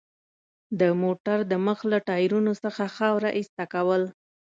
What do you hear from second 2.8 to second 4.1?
خاوره ایسته کول.